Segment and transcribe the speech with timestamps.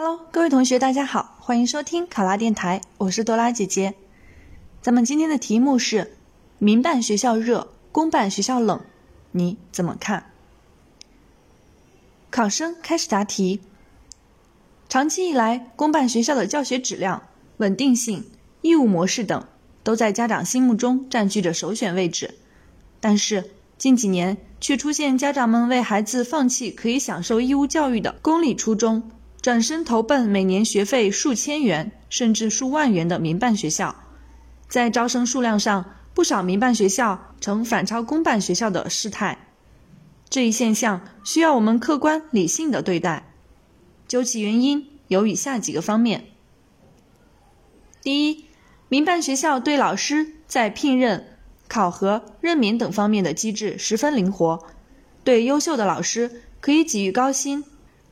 [0.00, 3.94] Hello，各位同学，大家好，欢迎收听考拉电台，我是多拉姐姐。
[4.80, 6.12] 咱们今天的题目是：
[6.60, 8.80] 民办学校热，公办学校冷，
[9.32, 10.26] 你怎么看？
[12.30, 13.60] 考生开始答题。
[14.88, 17.24] 长期以来，公办学校的教学质量、
[17.56, 18.24] 稳定性、
[18.62, 19.48] 义务模式等，
[19.82, 22.36] 都在家长心目中占据着首选位置。
[23.00, 29.10] 但是近几年，却出现家长们为孩子放弃可以享受义务教育的公立初中。
[29.48, 33.96] 转身投奔每年学费数千元甚至数万元的民办学校，
[34.68, 39.48] 在招生数量上，不少民办学校呈反超公办学校的势态。
[40.28, 43.32] 这一现象需要我们客观理性的对待。
[44.06, 46.26] 究其原因，有以下几个方面：
[48.02, 48.44] 第一，
[48.90, 54.62] 民办学校对老师在聘任、考核、任免等方面的机制十分灵活，
[55.24, 57.64] 对优秀的老师可以给予高薪。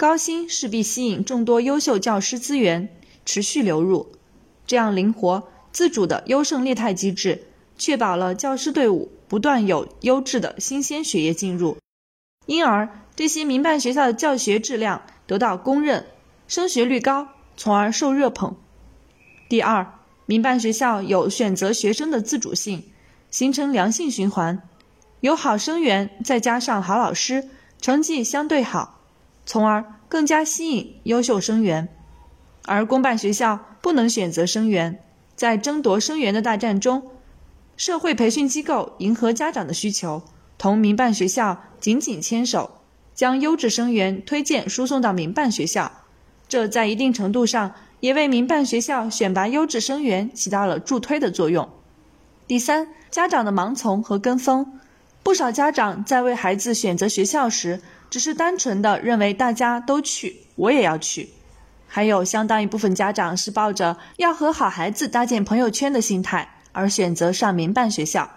[0.00, 2.88] 高薪势必吸引众多优秀教师资源
[3.26, 4.10] 持续流入，
[4.66, 11.76] 这样灵活自主的优胜劣汰机制，确保了教师队伍不断有优质的新鲜血液进入，
[12.46, 16.06] 因而这些民办学校的教学质量得到公认，
[16.48, 18.56] 升学率高，从而受热捧。
[19.50, 22.84] 第二，民办学校有选择学生的自主性，
[23.30, 24.66] 形成良性循环，
[25.20, 27.50] 有好生源再加上好老师，
[27.82, 28.96] 成绩相对好。
[29.50, 31.88] 从而更加吸引优秀生源，
[32.66, 35.02] 而公办学校不能选择生源，
[35.34, 37.02] 在争夺生源的大战中，
[37.76, 40.22] 社会培训机构迎合家长的需求，
[40.56, 42.70] 同民办学校紧紧牵手，
[43.12, 45.90] 将优质生源推荐输送到民办学校，
[46.48, 51.68] 这在一定程度上也为民办学校选拔优质生源起到了助推的作用。
[52.46, 54.78] 第三，家长的盲从和跟风，
[55.24, 57.80] 不少家长在为孩子选择学校时。
[58.10, 61.30] 只是单纯的认为大家都去，我也要去。
[61.86, 68.30] 还有相当一部分家长是抱着要和好孩子搭建朋友圈的心态而选择上民办学校。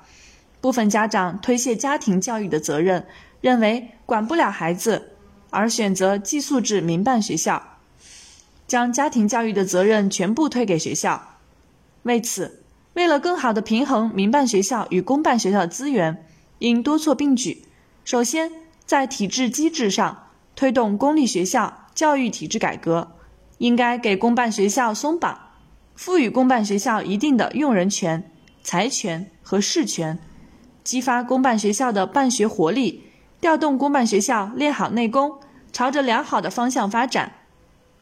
[0.61, 3.06] 部分家长推卸家庭教育的责任，
[3.41, 5.11] 认为管不了孩子，
[5.50, 7.61] 而选择寄宿制民办学校，
[8.66, 11.38] 将家庭教育的责任全部推给学校。
[12.03, 12.63] 为此，
[12.94, 16.25] 为了更好的平衡民办学校与公办学校的资源，
[16.59, 17.66] 应多措并举。
[18.05, 18.51] 首先，
[18.85, 23.11] 在体制机制上推动公立学校教育体制改革，
[23.57, 25.39] 应该给公办学校松绑，
[25.95, 28.29] 赋予公办学校一定的用人权、
[28.61, 30.19] 财权和事权，
[30.83, 33.03] 激发公办学校的办学活力，
[33.39, 35.39] 调动公办学校练好内功，
[35.72, 37.33] 朝着良好的方向发展，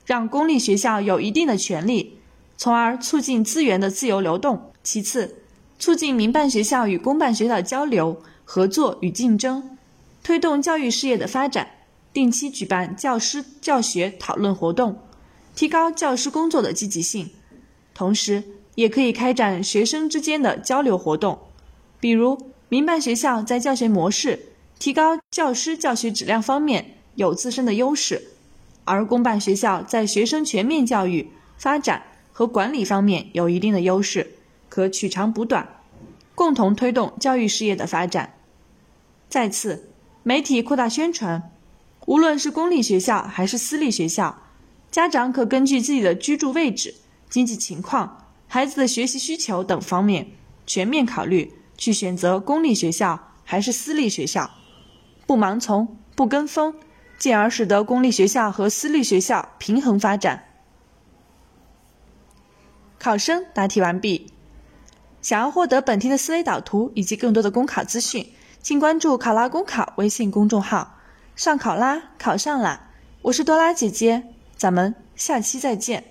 [0.06, 2.18] 让公立学校有一定的权利，
[2.58, 4.72] 从而促进资源的自由流动。
[4.84, 5.44] 其次，
[5.78, 9.78] 促进民办学校与公办学校交流、合作与竞争。
[10.24, 11.68] 推动教育事业的发展，
[12.14, 15.00] 定期举办教师教学讨论活动，
[15.56, 17.32] 提高教师工作的积极性。
[17.94, 18.44] 同时，
[18.76, 21.40] 也可以开展学生之间的交流活动，
[22.00, 22.38] 比如
[22.70, 28.30] 民办学校在教学模式、提高教师教学质量方面有自身的优势，
[28.86, 34.36] 而公办学校在学生全面教育、发展和管理方面有一定的优势，
[34.70, 35.68] 可取长补短，
[36.36, 38.36] 共同推动教育事业的发展。
[39.28, 39.91] 再次。
[40.24, 41.52] 媒体扩大宣传，
[42.06, 44.44] 无论是公立学校还是私立学校，
[44.92, 46.94] 家长可根据自己的居住位置、
[47.28, 50.28] 经济情况、孩子的学习需求等方面
[50.68, 54.52] 全面考虑，去选择公立学校还是私立学校，
[55.26, 56.76] 不盲从、不跟风，
[57.18, 60.46] 进而使得公立学校和私立学校平衡发展。
[63.00, 64.28] 考生答题完毕。
[65.24, 68.28] 想要获得本题的思维导图以及更多的公考资讯。
[68.64, 71.00] 请关注“考拉公考”微信公众号，
[71.36, 72.90] 上考拉考上了！
[73.24, 76.11] 我是多拉姐姐，咱们下期再见。